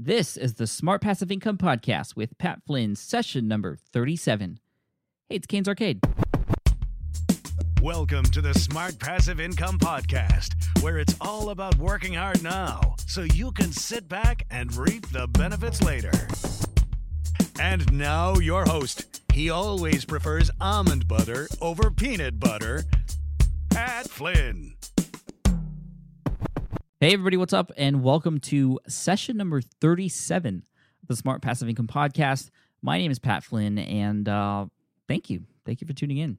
[0.00, 4.60] This is the Smart Passive Income Podcast with Pat Flynn, session number 37.
[5.28, 5.98] Hey, it's Caine's Arcade.
[7.82, 13.22] Welcome to the Smart Passive Income Podcast, where it's all about working hard now so
[13.22, 16.12] you can sit back and reap the benefits later.
[17.58, 19.20] And now, your host.
[19.32, 22.84] He always prefers almond butter over peanut butter,
[23.70, 24.77] Pat Flynn.
[27.00, 27.70] Hey, everybody, what's up?
[27.76, 30.64] And welcome to session number 37
[31.00, 32.50] of the Smart Passive Income Podcast.
[32.82, 34.66] My name is Pat Flynn, and uh,
[35.06, 35.44] thank you.
[35.64, 36.38] Thank you for tuning in.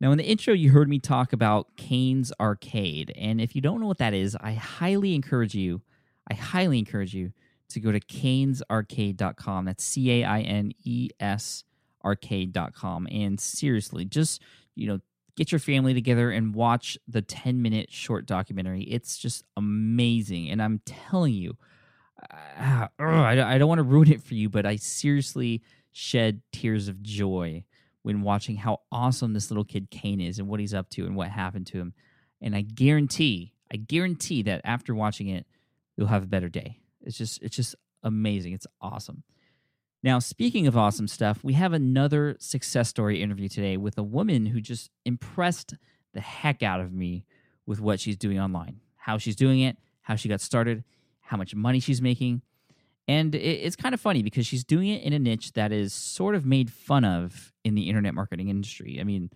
[0.00, 3.12] Now, in the intro, you heard me talk about Caine's Arcade.
[3.16, 5.82] And if you don't know what that is, I highly encourage you,
[6.30, 7.32] I highly encourage you
[7.70, 9.64] to go to cainesarcade.com.
[9.64, 11.64] That's C A I N E S
[12.04, 13.08] arcade.com.
[13.10, 14.40] And seriously, just,
[14.76, 15.00] you know,
[15.36, 18.82] get your family together and watch the 10 minute short documentary.
[18.82, 20.50] It's just amazing.
[20.50, 21.56] And I'm telling you,
[22.30, 27.02] uh, I don't want to ruin it for you, but I seriously shed tears of
[27.02, 27.64] joy
[28.02, 31.16] when watching how awesome this little kid Caine is and what he's up to and
[31.16, 31.94] what happened to him.
[32.40, 35.46] And I guarantee, I guarantee that after watching it,
[35.96, 36.80] you'll have a better day.
[37.02, 38.52] It's just it's just amazing.
[38.52, 39.22] It's awesome.
[40.02, 44.46] Now, speaking of awesome stuff, we have another success story interview today with a woman
[44.46, 45.74] who just impressed
[46.12, 47.24] the heck out of me
[47.66, 50.82] with what she's doing online, how she's doing it, how she got started,
[51.20, 52.42] how much money she's making.
[53.06, 56.34] And it's kind of funny because she's doing it in a niche that is sort
[56.34, 58.98] of made fun of in the internet marketing industry.
[59.00, 59.30] I mean,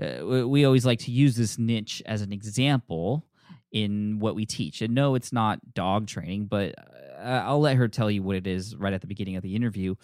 [0.00, 3.24] uh, we always like to use this niche as an example
[3.72, 4.82] in what we teach.
[4.82, 6.74] And no, it's not dog training, but
[7.18, 9.54] uh, I'll let her tell you what it is right at the beginning of the
[9.54, 9.94] interview.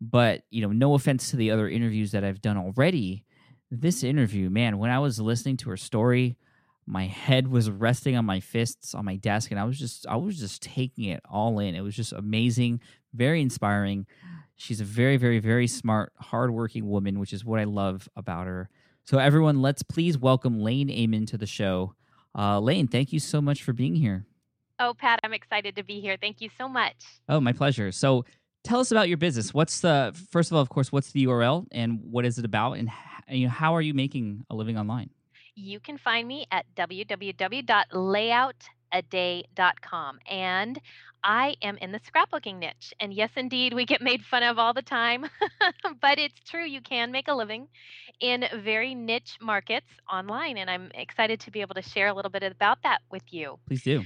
[0.00, 3.24] But, you know, no offense to the other interviews that I've done already.
[3.70, 6.36] This interview, man, when I was listening to her story,
[6.86, 10.16] my head was resting on my fists on my desk and I was just I
[10.16, 11.74] was just taking it all in.
[11.74, 12.80] It was just amazing,
[13.12, 14.06] very inspiring.
[14.54, 18.70] She's a very very very smart, hardworking woman, which is what I love about her.
[19.04, 21.94] So everyone, let's please welcome Laine Ehmann to the show.
[22.36, 24.26] Uh, Laine, thank you so much for being here.
[24.78, 26.16] Oh, Pat, I'm excited to be here.
[26.20, 26.96] Thank you so much.
[27.28, 27.90] Oh, my pleasure.
[27.92, 28.24] So
[28.62, 29.54] tell us about your business.
[29.54, 32.74] What's the first of all, of course, what's the URL and what is it about,
[32.74, 32.90] and
[33.48, 35.10] how are you making a living online?
[35.56, 36.66] you can find me at
[38.92, 40.18] www.layoutaday.com.
[40.30, 40.80] And
[41.22, 42.94] I am in the scrapbooking niche.
[43.00, 45.26] And yes, indeed, we get made fun of all the time,
[46.00, 46.64] but it's true.
[46.64, 47.68] You can make a living
[48.20, 50.58] in very niche markets online.
[50.58, 53.58] And I'm excited to be able to share a little bit about that with you.
[53.66, 54.04] Please do.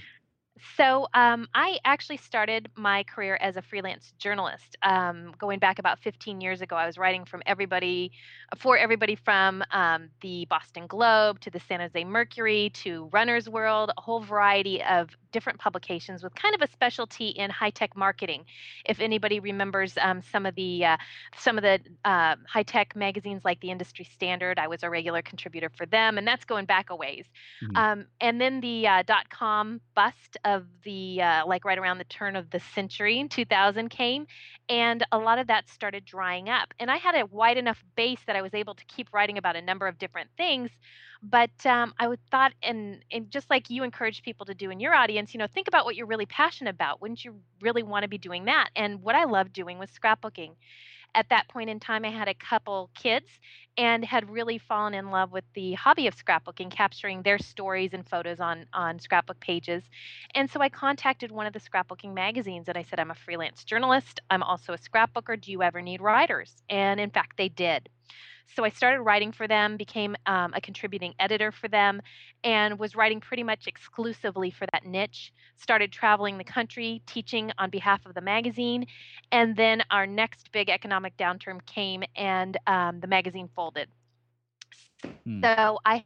[0.76, 4.76] So um, I actually started my career as a freelance journalist.
[4.82, 8.12] Um, going back about 15 years ago, I was writing from everybody,
[8.56, 13.90] for everybody from um, the Boston Globe to the San Jose Mercury to Runner's World,
[13.96, 18.44] a whole variety of different publications with kind of a specialty in high tech marketing.
[18.84, 20.96] If anybody remembers um, some of the uh,
[21.38, 25.22] some of the uh, high tech magazines like the Industry Standard, I was a regular
[25.22, 27.26] contributor for them, and that's going back a ways.
[27.62, 27.76] Mm-hmm.
[27.76, 32.04] Um, and then the uh, dot com bust of the uh, like right around the
[32.04, 34.26] turn of the century, 2000 came,
[34.68, 36.72] and a lot of that started drying up.
[36.78, 39.56] And I had a wide enough base that I was able to keep writing about
[39.56, 40.70] a number of different things
[41.22, 44.80] but um, I would thought, and and just like you encourage people to do in
[44.80, 47.00] your audience, you know, think about what you're really passionate about.
[47.00, 48.68] Wouldn't you really want to be doing that?
[48.74, 50.54] And what I loved doing was scrapbooking.
[51.14, 53.26] at that point in time, I had a couple kids
[53.76, 58.08] and had really fallen in love with the hobby of scrapbooking, capturing their stories and
[58.08, 59.82] photos on on scrapbook pages.
[60.34, 63.64] And so I contacted one of the scrapbooking magazines and I said, "I'm a freelance
[63.64, 64.20] journalist.
[64.30, 65.40] I'm also a scrapbooker.
[65.40, 67.88] Do you ever need writers?" And in fact, they did.
[68.54, 72.00] So I started writing for them, became um, a contributing editor for them,
[72.42, 75.32] and was writing pretty much exclusively for that niche.
[75.56, 78.86] Started traveling the country, teaching on behalf of the magazine.
[79.30, 83.88] And then our next big economic downturn came, and um, the magazine folded.
[85.24, 85.42] Hmm.
[85.42, 86.04] So I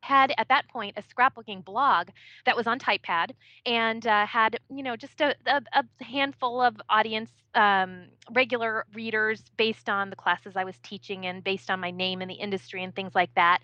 [0.00, 2.08] had at that point a scrapbooking blog
[2.46, 3.30] that was on typepad
[3.66, 9.42] and uh, had you know just a, a, a handful of audience um, regular readers
[9.56, 12.82] based on the classes i was teaching and based on my name in the industry
[12.82, 13.60] and things like that.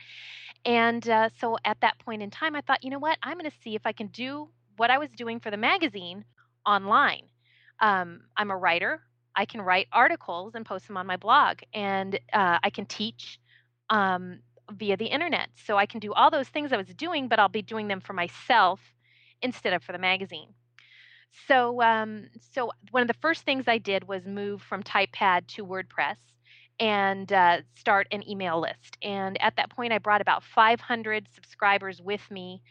[0.65, 3.19] And uh, so at that point in time i thought you know what?
[3.23, 6.25] I'm going to see if i can do what i was doing for the magazine
[6.67, 7.23] online.
[7.81, 9.01] Um, i'm a writer.
[9.39, 13.39] I can write articles and post them on my blog and uh, i can teach
[13.91, 14.41] um,
[14.73, 15.49] via the internet.
[15.65, 18.01] So I can do all those things I was doing, but I'll be doing them
[18.01, 18.81] for myself
[19.43, 20.49] instead of for the magazine.
[21.47, 25.67] So, um, so one of the first things I did was move from TypePad to
[25.67, 26.17] WordPress
[26.81, 28.97] and uh, start an email list.
[29.03, 32.63] And at that point, I brought about 500 subscribers with me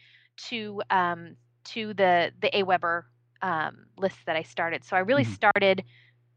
[0.48, 3.04] to um, to the the Aweber
[3.42, 4.84] um, list that I started.
[4.84, 5.32] So I really mm-hmm.
[5.32, 5.84] started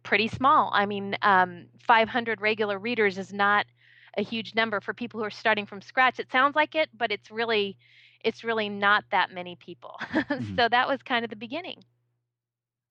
[0.04, 0.72] pretty small.
[0.74, 3.66] I mean, um, 500 regular readers is not
[4.18, 6.20] a huge number for people who are starting from scratch.
[6.20, 7.78] It sounds like it, but it's really
[8.24, 10.00] it's really not that many people.
[10.30, 10.58] Mm-hmm.
[10.58, 11.84] so that was kind of the beginning.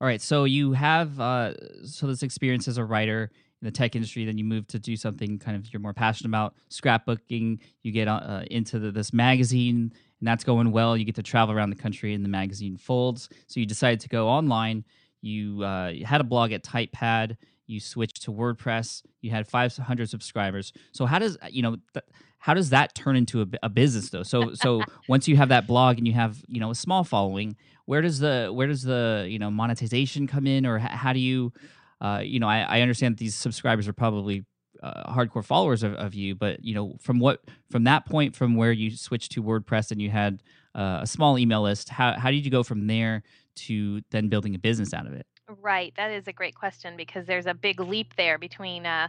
[0.00, 1.54] All right, so you have uh,
[1.84, 3.30] so this experience as a writer
[3.60, 6.28] in the tech industry, then you move to do something kind of you're more passionate
[6.30, 7.58] about, scrapbooking.
[7.82, 10.96] You get uh, into the, this magazine, and that's going well.
[10.96, 13.28] You get to travel around the country, and the magazine folds.
[13.46, 14.84] So you decided to go online.
[15.20, 17.36] You, uh, you had a blog at TypePad
[17.68, 20.72] you switched to WordPress, you had 500 subscribers.
[20.92, 22.04] So how does you know th-
[22.38, 24.22] how does that turn into a, a business though?
[24.22, 27.56] So so once you have that blog and you have you know a small following,
[27.84, 31.20] where does the where does the you know monetization come in, or h- how do
[31.20, 31.52] you
[32.00, 34.44] uh, you know I, I understand these subscribers are probably
[34.82, 38.56] uh, hardcore followers of, of you, but you know from what from that point from
[38.56, 40.42] where you switched to WordPress and you had
[40.74, 43.22] uh, a small email list, how how did you go from there
[43.56, 45.26] to then building a business out of it?
[45.48, 45.94] Right.
[45.96, 49.08] That is a great question because there's a big leap there between uh,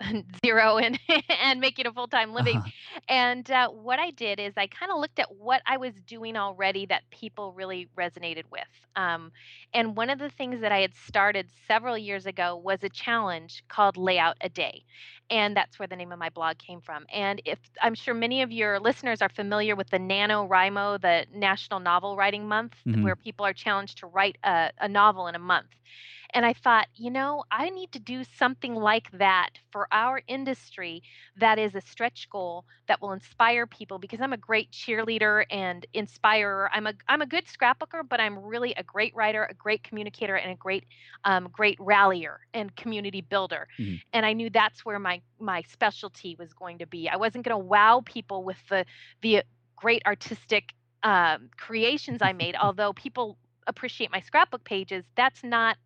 [0.46, 0.98] zero and
[1.42, 3.00] and making a full-time living uh-huh.
[3.08, 6.36] and uh, what i did is i kind of looked at what i was doing
[6.36, 8.62] already that people really resonated with
[8.96, 9.32] um,
[9.74, 13.64] and one of the things that i had started several years ago was a challenge
[13.68, 14.84] called layout a day
[15.30, 18.42] and that's where the name of my blog came from and if i'm sure many
[18.42, 23.02] of your listeners are familiar with the NaNoWriMo the national novel writing month mm-hmm.
[23.02, 25.68] where people are challenged to write a, a novel in a month
[26.34, 31.02] and I thought, you know, I need to do something like that for our industry
[31.36, 35.86] that is a stretch goal that will inspire people because I'm a great cheerleader and
[35.94, 36.70] inspirer.
[36.72, 40.36] I'm a I'm a good scrapbooker, but I'm really a great writer, a great communicator,
[40.36, 40.84] and a great
[41.24, 43.66] um, great rallier and community builder.
[43.78, 43.96] Mm-hmm.
[44.12, 47.08] And I knew that's where my my specialty was going to be.
[47.08, 48.84] I wasn't going to wow people with the
[49.22, 49.42] the
[49.76, 55.04] great artistic um, creations I made, although people appreciate my scrapbook pages.
[55.14, 55.76] That's not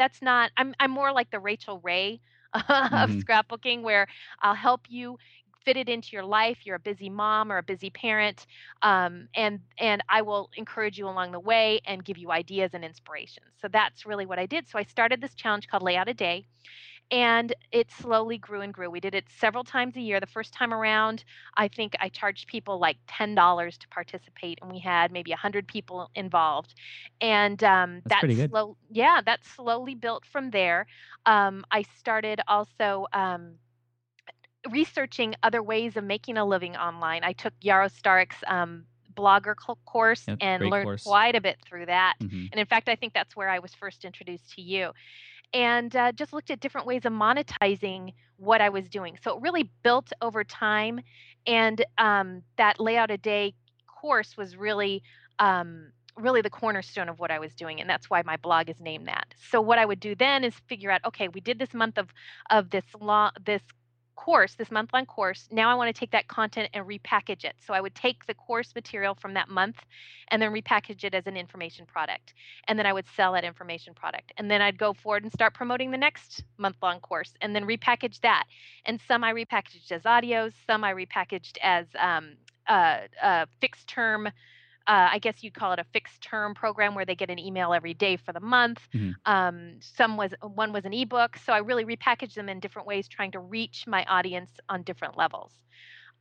[0.00, 2.20] that's not i'm i'm more like the rachael Ray
[2.54, 3.18] of mm-hmm.
[3.20, 4.08] scrapbooking where
[4.40, 5.18] I'll help you
[5.64, 8.46] fit it into your life you're a busy mom or a busy parent
[8.82, 12.82] um, and and i will encourage you along the way and give you ideas and
[12.82, 13.42] inspiration.
[13.60, 14.68] So that's really what i did.
[14.68, 16.46] So i started this challenge called layout a day
[17.10, 18.90] and it slowly grew and grew.
[18.90, 20.20] We did it several times a year.
[20.20, 21.24] The first time around,
[21.56, 25.66] I think I charged people like ten dollars to participate, and we had maybe hundred
[25.66, 26.74] people involved.
[27.20, 30.86] And um, That's that slow, yeah, that slowly built from there.
[31.26, 33.06] Um, I started also.
[33.12, 33.54] Um,
[34.70, 37.24] researching other ways of making a living online.
[37.24, 39.54] I took Yaro Starak's um, blogger
[39.86, 41.02] course yep, and learned course.
[41.04, 42.16] quite a bit through that.
[42.20, 42.46] Mm-hmm.
[42.52, 44.92] And in fact, I think that's where I was first introduced to you
[45.52, 49.18] and uh, just looked at different ways of monetizing what I was doing.
[49.22, 51.00] So it really built over time.
[51.46, 53.54] And um, that layout a day
[53.86, 55.02] course was really.
[55.38, 58.78] Um, really the cornerstone of what I was doing and that's why my blog is
[58.78, 59.32] named that.
[59.50, 62.08] So what I would do then is figure out okay, we did this month of
[62.50, 63.62] of this law this
[64.20, 67.54] course, this month long course, now I want to take that content and repackage it.
[67.66, 69.76] So I would take the course material from that month
[70.28, 72.34] and then repackage it as an information product.
[72.68, 74.32] And then I would sell that information product.
[74.36, 77.64] And then I'd go forward and start promoting the next month long course and then
[77.64, 78.44] repackage that.
[78.84, 82.36] And some I repackaged as audios, some I repackaged as um,
[82.68, 84.28] uh, uh, fixed term
[84.90, 87.72] uh, I guess you'd call it a fixed term program where they get an email
[87.72, 88.80] every day for the month.
[88.94, 89.14] Mhm.
[89.26, 91.38] Um, some was one was an ebook.
[91.38, 95.16] So I really repackaged them in different ways, trying to reach my audience on different
[95.16, 95.52] levels.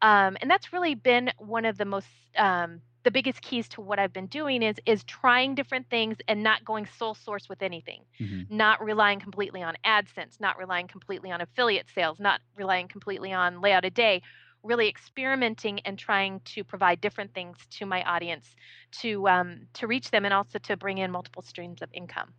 [0.01, 2.07] Um, and that's really been one of the most
[2.37, 6.43] um, the biggest keys to what I've been doing is is trying different things and
[6.43, 8.47] not going sole source with anything, Mhm.
[8.49, 13.61] not relying completely on AdSense, not relying completely on affiliate sales, not relying completely on
[13.61, 14.21] layout a day,
[14.63, 18.55] really experimenting and trying to provide different things to my audience
[19.01, 22.33] to um, to reach them and also to bring in multiple streams of income.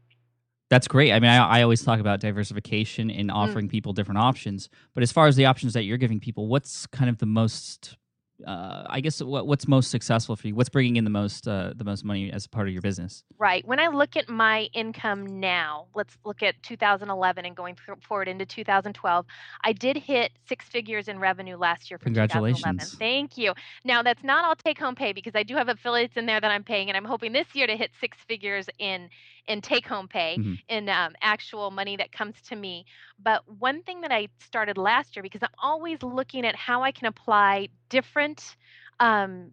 [0.69, 1.12] That's great.
[1.12, 3.35] I mean, I, I always talk about diversification and Mm.
[3.35, 4.69] offering people different options.
[4.95, 7.97] But as far as the options that you're giving people, what's kind of the most,
[8.47, 10.55] uh, I guess, what, what's most successful for you?
[10.55, 13.25] What's bringing in the most, uh, the most money as part of your business?
[13.39, 13.67] Right.
[13.67, 18.47] When I look at my income now, let's look at 2011 and going forward into
[18.47, 19.27] 2012.
[19.65, 22.55] I did hit six figures in revenue last year for 2011.
[22.55, 22.99] Congratulations.
[22.99, 23.53] Thank you.
[23.85, 26.51] Now, that's not all take home pay because I do have affiliates in there that
[26.51, 29.09] I'm paying, and I'm hoping this year to hit six figures in
[29.50, 30.59] in take home pay Mhm.
[30.69, 32.85] in um, actual money that comes to me.
[33.19, 36.92] But one thing that I started last year because I'm always looking at how I
[36.92, 38.57] can apply different
[39.00, 39.52] um,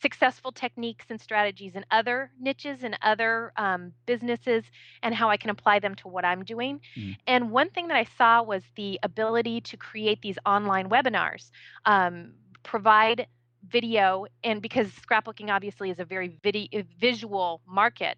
[0.00, 4.64] successful techniques and strategies in other niches and other um, businesses
[5.02, 6.80] and how I can apply them to what I'm doing.
[6.96, 7.16] Mm.
[7.26, 11.50] And one thing that I saw was the ability to create these online webinars,
[11.84, 12.32] um,
[12.62, 13.26] provide
[13.68, 16.70] video, and because scrapbooking obviously is a very vidi-
[17.00, 18.16] visual market.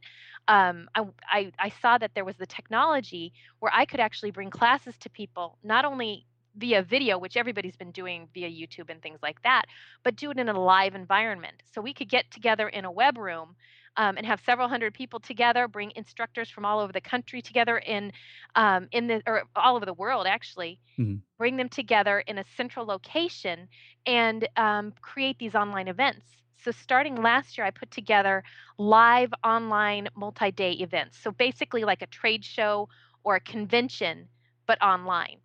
[0.49, 4.51] Um, I, I, I saw that there was the technology where I could actually bring
[4.51, 9.21] classes to people, not only via video, which everybody's been doing via YouTube and things
[9.23, 9.65] like that,
[10.03, 11.63] but do it in a live environment.
[11.73, 13.55] So we could get together in a web room
[13.97, 17.79] um, and have several hundred people together, bring instructors from all over the country together
[17.79, 18.13] in
[18.55, 21.23] um, in the or all over the world actually, Mhm.
[21.39, 23.69] bring them together in a central location
[24.07, 26.42] and um, create these online events.
[26.65, 28.45] So starting last year, I put together
[28.79, 31.19] live online multi-day events.
[31.19, 32.89] So basically like a trade show
[33.25, 34.29] or a convention,
[34.67, 35.39] but online.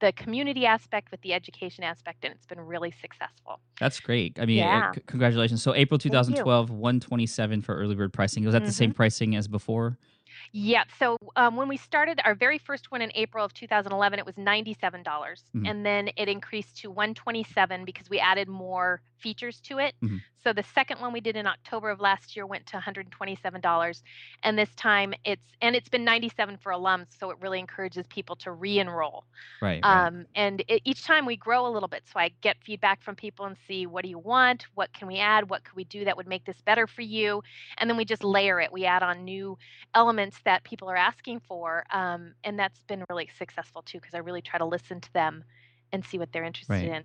[0.00, 4.38] the community aspect with the education aspect and it's been really successful That's great.
[4.38, 4.92] I mean, uh, Yeah.
[4.94, 5.62] c- congratulations.
[5.62, 6.10] So, April you.
[6.10, 8.44] 2012, 127 for early bird pricing.
[8.44, 9.98] Was that the same pricing as before?
[10.56, 10.84] Yeah.
[11.00, 14.38] So um, when we started our very first one in April of 2011, it was
[14.38, 15.70] $97, dollars Mhm.
[15.70, 19.94] and then it increased to 127 because we added more features to it.
[20.02, 20.24] Mhm.
[20.44, 24.02] So the second one we did in October of last year went to $127,
[24.42, 28.36] and this time it's and it's been 97 for alums, so it really encourages people
[28.36, 29.24] to re-enroll.
[29.62, 29.80] Right.
[29.82, 30.06] right.
[30.06, 33.16] Um, and it, each time we grow a little bit, so I get feedback from
[33.16, 36.04] people and see what do you want, what can we add, what could we do
[36.04, 37.42] that would make this better for you,
[37.78, 38.70] and then we just layer it.
[38.70, 39.56] We add on new
[39.94, 44.18] elements that people are asking for, um, and that's been really successful too because I
[44.18, 45.42] really try to listen to them
[45.92, 46.84] and see what they're interested Right.
[46.84, 47.04] in.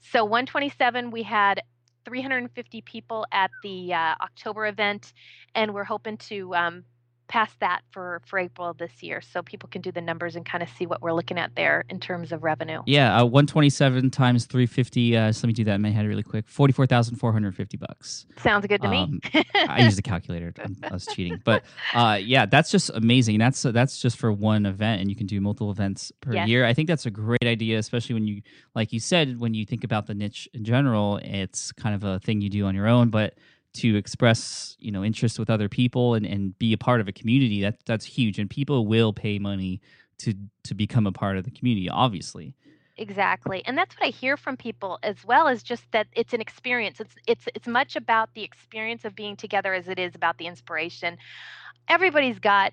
[0.00, 1.60] So 127, we had
[2.04, 5.12] 350 people at the uh, October event,
[5.54, 6.84] and we're hoping to um,
[7.28, 10.62] pass that for for April this year, so people can do the numbers and kind
[10.62, 12.82] of see what we're looking at there in terms of revenue.
[12.86, 15.16] yeah, uh, 127 times 350.
[15.16, 16.46] Uh, so let me do that in my head really quick.
[16.48, 18.26] 44,450 bucks.
[18.42, 19.44] Sounds good to Um, me.
[19.54, 20.52] I used a calculator.
[20.58, 23.38] I'm- I was cheating, but uh, yeah, that's just amazing.
[23.38, 26.48] That's that's just for one event, and you can do multiple events per Yes.
[26.48, 26.64] year.
[26.64, 28.42] I think that's a great idea, especially when you,
[28.74, 31.18] like you said, when you think about the niche in general.
[31.22, 33.34] It's kind of a thing you do on your own, but
[33.78, 37.12] to express you know interest with other people and, and be a part of a
[37.12, 39.80] community that that's huge and people will pay money
[40.18, 42.54] to to become a part of the community obviously
[43.00, 43.62] Exactly.
[43.64, 46.98] And that's what I hear from people as well as just that it's an experience.
[46.98, 50.46] It's it's it's much about the experience of being together as it is about the
[50.46, 51.16] inspiration.
[51.86, 52.72] Everybody's got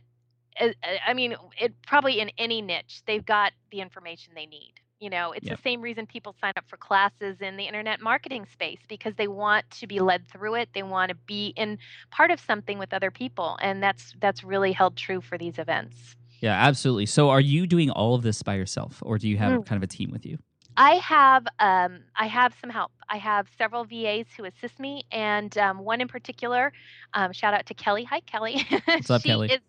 [0.59, 4.73] I mean, it probably in any niche, they've got the information they need.
[4.99, 5.57] You know, it's Yep.
[5.57, 9.27] the same reason people sign up for classes in the internet marketing space because they
[9.27, 10.69] want to be led through it.
[10.73, 11.77] They want to be in
[12.11, 16.15] part of something with other people, and that's that's really held true for these events.
[16.41, 19.51] yeah absolutely so are you doing all of this by yourself or do you have
[19.51, 19.65] Mm.
[19.65, 20.37] kind of a team with you
[20.77, 22.91] I have um, I have some help.
[23.09, 26.71] I have several VAs who assist me, and um, one in particular.
[27.13, 28.03] Um, shout out to Kelly.
[28.05, 28.65] Hi, Kelly.
[28.85, 29.47] What's up, she Kelly?
[29.47, 29.59] is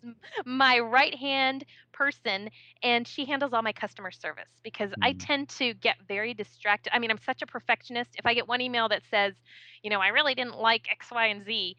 [0.45, 2.49] my right hand person,
[2.83, 5.25] and she handles all my customer service because I Mm.
[5.25, 6.93] tend to get very distracted.
[6.93, 8.11] I mean, I'm such a perfectionist.
[8.17, 9.33] If I get one email that says,
[9.83, 11.75] you know, I really didn't like X, Y, and Z.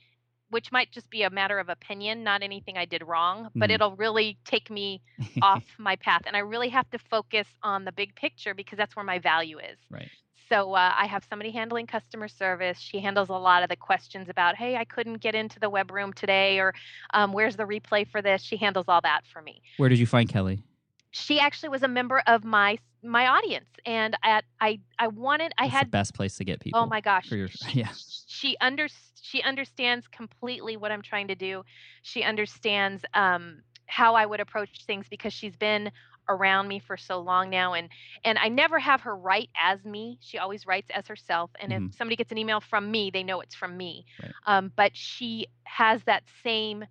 [0.50, 3.74] Which might just be a matter of opinion, not anything I did wrong, but Mhm.
[3.74, 5.02] it'll really take me
[5.42, 6.22] off my path.
[6.26, 9.58] And I really have to focus on the big picture because that's where my value
[9.58, 9.78] is.
[9.90, 10.08] right
[10.48, 12.78] So uh, I have somebody handling customer service.
[12.78, 15.90] She handles a lot of the questions about, hey, I couldn't get into the web
[15.90, 16.72] room today, or
[17.12, 18.40] um, where's the replay for this?
[18.42, 19.60] She handles all that for me.
[19.76, 20.62] where did you find kelly
[21.10, 25.66] She actually was a member of my my audience, and at I I wanted I
[25.66, 27.92] had the best place to get people oh my gosh for your- yeah.
[28.26, 28.88] she under
[29.28, 31.62] she understands completely what i'm trying to do
[32.02, 35.90] she understands um how i would approach things because she's been
[36.28, 37.88] around me for so long now and
[38.24, 41.90] and i never have her write as me she always writes as herself and Mhm.
[41.90, 44.34] if somebody gets an email from me they know it's from me Right.
[44.46, 46.84] um but she has that same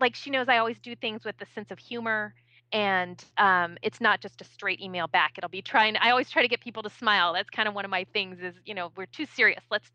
[0.00, 2.34] like she knows I always do things with a sense of humor
[2.72, 5.32] and um, it's not just a straight email back.
[5.38, 5.96] It'll be trying.
[5.96, 7.32] I always try to get people to smile.
[7.34, 8.40] That's kind of one of my things.
[8.40, 9.62] Is you know we're too serious.
[9.70, 9.90] Let's.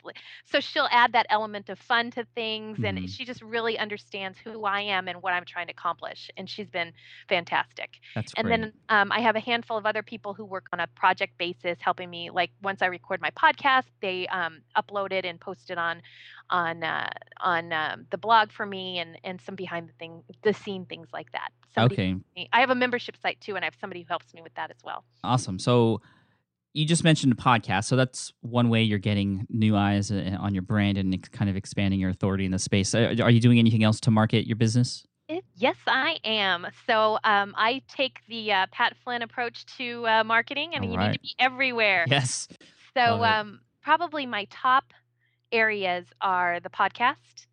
[0.46, 2.84] So she'll add that element of fun to things, Mhm.
[2.84, 6.30] and she just really understands who I am and what I'm trying to accomplish.
[6.38, 6.94] And she's been
[7.30, 8.00] fantastic.
[8.16, 10.80] that's And great then um, I have a handful of other people who work on
[10.80, 12.30] a project basis, helping me.
[12.32, 16.02] Like once I record my podcast, they um, upload it and post it on
[16.50, 17.10] on uh,
[17.40, 21.08] on um, the blog for me, and and some behind the thing, the scene things
[21.14, 21.50] like that.
[21.74, 24.42] Somebody okay I have a membership site too, and I have somebody who helps me
[24.42, 25.04] with that as well.
[25.24, 25.60] Awesome.
[25.60, 26.02] So
[26.74, 27.86] you just mentioned a podcast.
[27.86, 31.56] So that's one way you're getting new eyes uh, on your brand and kind of
[31.56, 32.94] expanding your authority in the space.
[32.94, 35.06] Are you doing anything else to market your business?
[35.56, 36.68] Yes, I am.
[36.86, 40.98] So um, I take the uh, Pat Flynn approach to uh, marketing, and All you
[40.98, 42.06] need to be everywhere.
[42.08, 42.48] Yes.
[42.94, 44.94] So um, probably my top
[45.56, 47.48] areas are the podcast.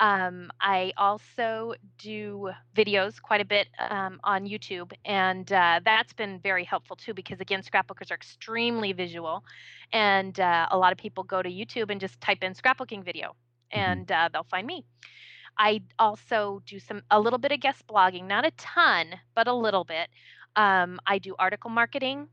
[0.00, 6.40] Um, I also do videos quite a bit um, on YouTube, and uh, that's been
[6.40, 9.44] very helpful too because again, scrapbookers are extremely visual,
[9.92, 13.34] and uh, a lot of people go to YouTube and just type in scrapbooking video,
[13.74, 14.02] Mhm.
[14.02, 14.84] and uh, they'll find me.
[15.58, 19.54] I also do some a little bit of guest blogging, not a ton, but a
[19.54, 20.08] little bit.
[20.56, 22.28] Um, I do article marketing.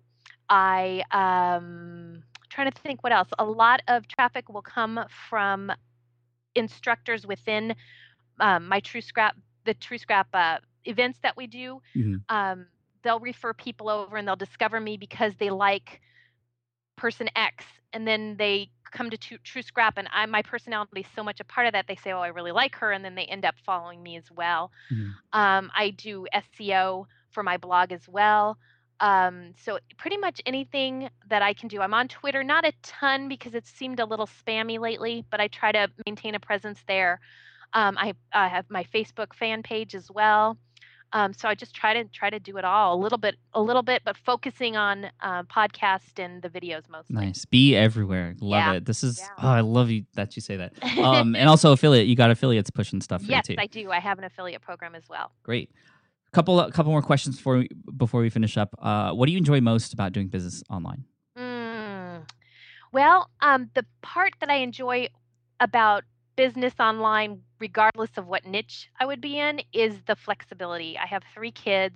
[0.49, 2.23] I um,
[2.55, 3.29] trying to think what else.
[3.39, 5.71] A lot of traffic will come from
[6.55, 7.75] instructors within
[8.39, 11.81] um, my True Scrap, the True Scrap uh, events that we do.
[11.95, 12.21] Mhm.
[12.29, 12.67] Um,
[13.03, 16.01] they'll refer people over and they'll discover me because they like
[16.97, 21.07] person X, and then they come to True, True Scrap, and I my personality is
[21.15, 21.87] so much a part of that.
[21.87, 24.31] They say, "Oh, I really like her," and then they end up following me as
[24.31, 24.71] well.
[24.91, 25.13] Mhm.
[25.33, 28.57] Um, I do SEO for my blog as well.
[28.99, 31.81] Um, so pretty much anything that I can do.
[31.81, 35.47] I'm on Twitter, not a ton because it seemed a little spammy lately, but I
[35.47, 37.19] try to maintain a presence there.
[37.73, 40.57] Um, I, I have my Facebook fan page as well.
[41.13, 43.61] Um, so I just try to try to do it all a little bit, a
[43.61, 47.15] little bit, but focusing on uh, podcast and the videos mostly.
[47.15, 47.45] Nice.
[47.45, 48.35] Be everywhere.
[48.41, 48.73] Love Yeah.
[48.73, 48.85] it.
[48.85, 49.27] This is, Yeah.
[49.43, 50.73] oh, I love you that you say that.
[50.97, 52.07] Um, and also affiliate.
[52.07, 53.61] You got affiliates pushing stuff for yes, you too.
[53.61, 53.91] I do.
[53.91, 55.31] I have an affiliate program as well.
[55.43, 55.69] Great.
[56.35, 58.75] Couple, couple more questions before we, before we finish up.
[58.81, 61.05] Uh, what do you enjoy most about doing business online?
[61.37, 62.29] Mm.
[62.91, 65.07] Well, um, the part that I enjoy
[65.61, 66.03] about
[66.35, 70.97] business online, regardless of what niche I would be in, is the flexibility.
[70.97, 71.95] I have three kids.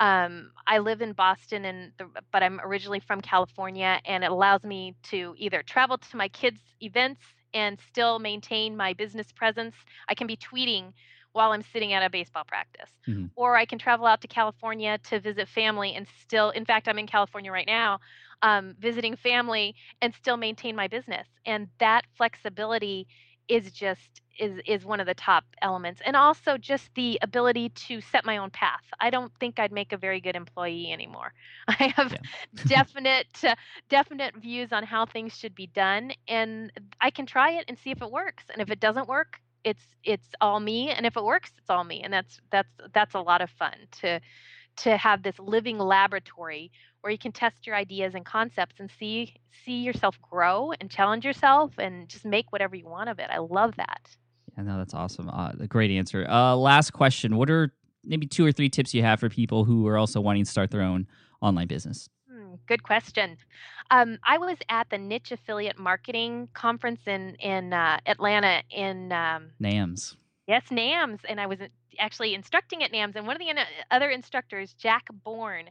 [0.00, 4.64] Um, I live in Boston, and the, but I'm originally from California, and it allows
[4.64, 7.20] me to either travel to my kids' events
[7.54, 9.76] and still maintain my business presence.
[10.08, 10.94] I can be tweeting
[11.32, 13.30] while I'm sitting at a baseball practice, Mhm.
[13.36, 16.50] or I can travel out to California to visit family and still.
[16.50, 17.98] In fact, I'm in California right now,
[18.42, 21.26] um, visiting family and still maintain my business.
[21.44, 23.06] And that flexibility
[23.48, 28.00] is just is is one of the top elements and also just the ability to
[28.00, 31.32] set my own path i don't think i'd make a very good employee anymore
[31.68, 32.22] i have yeah.
[32.66, 33.54] definite uh,
[33.88, 37.90] definite views on how things should be done and i can try it and see
[37.90, 41.24] if it works and if it doesn't work it's it's all me and if it
[41.24, 44.20] works it's all me and that's that's that's a lot of fun to
[44.76, 49.34] to have this living laboratory where you can test your ideas and concepts and see
[49.64, 53.28] see yourself grow and challenge yourself and just make whatever you want of it.
[53.30, 54.16] I love that.
[54.56, 55.28] Yeah, no, that's awesome.
[55.28, 56.26] Uh, great answer.
[56.28, 57.72] Uh, last question: What are
[58.04, 60.70] maybe two or three tips you have for people who are also wanting to start
[60.70, 61.06] their own
[61.40, 62.08] online business?
[62.66, 63.36] Good question.
[63.90, 69.50] Um, I was at the Niche Affiliate Marketing Conference in in uh, Atlanta in um,
[69.60, 70.16] NAMS.
[70.46, 71.58] Yes, NAMS, and I was
[71.98, 73.52] actually instructing at NAMS, and one of the
[73.90, 75.68] other instructors, Jack Born,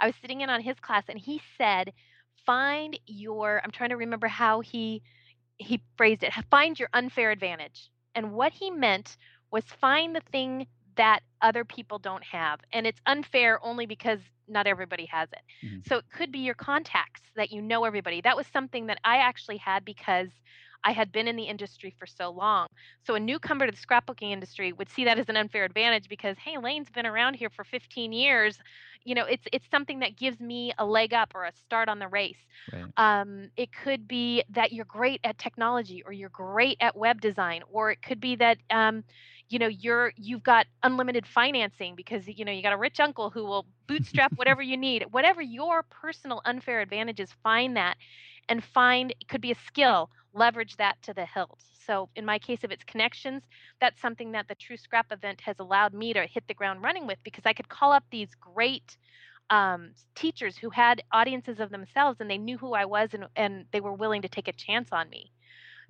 [0.00, 1.92] I was sitting in on his class and he said,
[2.44, 5.02] find your I'm trying to remember how he
[5.58, 6.32] he phrased it.
[6.50, 7.90] Find your unfair advantage.
[8.14, 9.16] And what he meant
[9.50, 12.60] was find the thing that other people don't have.
[12.72, 15.66] And it's unfair only because not everybody has it.
[15.66, 15.78] Mm-hmm.
[15.88, 18.20] So it could be your contacts that you know everybody.
[18.20, 20.28] That was something that I actually had because
[20.84, 22.68] I had been in the industry for so long.
[23.04, 26.36] So a newcomer to the scrapbooking industry would see that as an unfair advantage because
[26.38, 28.58] hey, Laine's been around here for 15 years.
[29.04, 31.98] You know, it's it's something that gives me a leg up or a start on
[31.98, 32.38] the race.
[32.72, 32.84] Right.
[32.96, 37.62] Um, it could be that you're great at technology or you're great at web design,
[37.70, 39.04] or it could be that um,
[39.48, 43.30] you know you're you've got unlimited financing because you know you got a rich uncle
[43.30, 45.04] who will bootstrap whatever you need.
[45.10, 47.96] Whatever your personal unfair advantages find that
[48.48, 51.60] and find it could be a skill leverage that to the hilt.
[51.86, 53.42] So in my case if it's connections
[53.80, 57.06] that's something that the true scrap event has allowed me to hit the ground running
[57.06, 58.96] with because i could call up these great
[59.50, 63.66] um, teachers who had audiences of themselves and they knew who i was and, and
[63.72, 65.30] they were willing to take a chance on me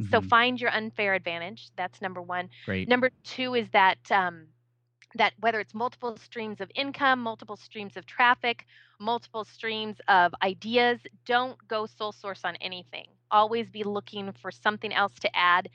[0.01, 0.11] mm-hmm.
[0.11, 2.89] so find your unfair advantage that's number one Great.
[2.89, 4.47] number two is that um,
[5.17, 8.67] that whether it's multiple streams of income, multiple streams of traffic,
[9.01, 13.07] multiple streams of ideas, don't go sole source on anything.
[13.31, 15.69] Always be looking for something else to add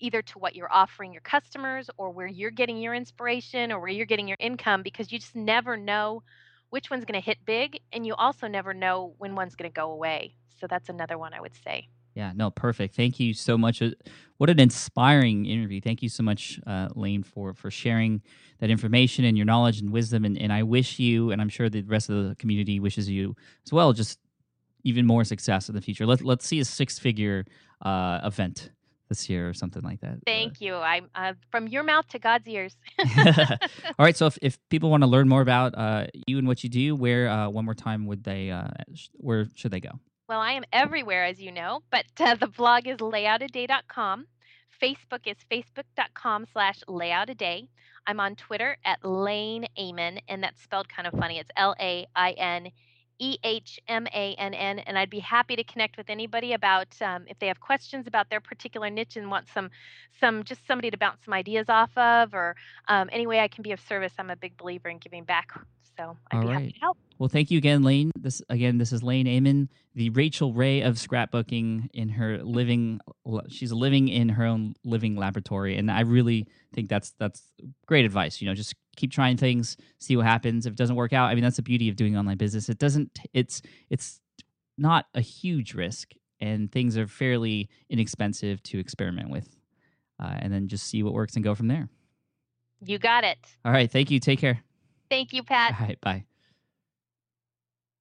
[0.00, 3.90] either to what you're offering your customers or where you're getting your inspiration or where
[3.90, 6.22] you're getting your income because you just never know
[6.70, 9.74] which one's going to hit big and you also never know when one's going to
[9.74, 10.34] go away.
[10.60, 11.88] So that's another one I would say.
[12.18, 12.96] Yeah, no, perfect.
[12.96, 13.80] Thank you so much.
[13.80, 13.90] Uh,
[14.38, 15.80] what an inspiring interview.
[15.80, 18.22] Thank you so much, uh, Laine, for for sharing
[18.58, 20.24] that information and your knowledge and wisdom.
[20.24, 23.36] And, and I wish you, and I'm sure the rest of the community wishes you
[23.64, 24.18] as well, just
[24.82, 26.06] even more success in the future.
[26.06, 27.44] Let, let's see a six figure
[27.82, 28.72] uh, event
[29.08, 30.18] this year or something like that.
[30.26, 30.74] Thank uh, you.
[30.74, 32.76] I'm uh, from your mouth to God's ears.
[33.16, 33.56] All
[34.00, 34.16] right.
[34.16, 36.96] So if, if people want to learn more about uh, you and what you do,
[36.96, 38.50] where uh, one more time would they?
[38.50, 40.00] Uh, sh- where should they go?
[40.28, 44.26] Well, I am everywhere, as you know, but uh, the blog is layoutaday.com.
[44.82, 47.66] Facebook is facebook.com slash layoutaday.
[48.06, 51.38] I'm on Twitter at Laine Ehmann, and that's spelled kind of funny.
[51.38, 52.70] It's L A I N
[53.18, 56.88] E H M A N N, and I'd be happy to connect with anybody about
[57.00, 59.70] um, if they have questions about their particular niche and want some,
[60.20, 62.54] some just somebody to bounce some ideas off of, or
[62.88, 64.12] um, any way I can be of service.
[64.18, 65.48] I'm a big believer in giving back,
[65.96, 66.52] so I'd All be right.
[66.52, 66.98] happy to help.
[67.18, 68.12] Well, thank you again, Laine.
[68.16, 73.00] This again, this is Laine Ehmann, the Rachael Ray of scrapbooking in her living.
[73.48, 77.42] She's living in her own living laboratory, and I really think that's that's
[77.86, 78.40] great advice.
[78.40, 80.64] You know, just keep trying things, see what happens.
[80.64, 82.68] If it doesn't work out, I mean, that's the beauty of doing online business.
[82.68, 83.18] It doesn't.
[83.34, 84.20] It's it's
[84.76, 89.56] not a huge risk, and things are fairly inexpensive to experiment with,
[90.22, 91.88] uh, and then just see what works and go from there.
[92.80, 93.38] You got it.
[93.64, 93.90] All right.
[93.90, 94.20] Thank you.
[94.20, 94.60] Take care.
[95.10, 95.74] Thank you, Pat.
[95.80, 96.00] All right.
[96.00, 96.24] Bye.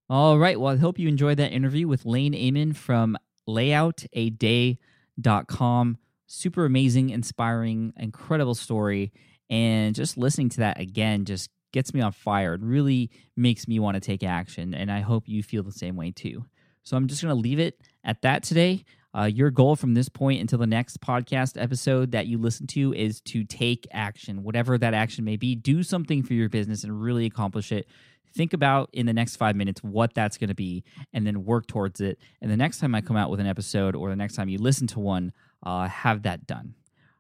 [0.10, 0.58] All right.
[0.58, 3.18] Well, I hope you enjoyed that interview with Laine Ehmann from
[3.48, 5.98] layoutaday.com.
[6.28, 9.12] Super amazing, inspiring, incredible story.
[9.50, 12.54] And just listening to that again just gets me on fire.
[12.54, 14.74] It really makes me want to take action.
[14.74, 16.46] And I hope you feel the same way too.
[16.84, 18.86] So I'm just going to leave it at that today.
[19.14, 22.94] Uh, your goal from this point until the next podcast episode that you listen to
[22.94, 25.56] is to take action, whatever that action may be.
[25.56, 27.88] Do something for your business and really accomplish it.
[28.36, 31.68] Think about in the next five minutes what that's going to be and then work
[31.68, 32.20] towards it.
[32.42, 34.58] And the next time I come out with an episode or the next time you
[34.58, 35.32] listen to one,
[35.64, 36.74] uh, have that done.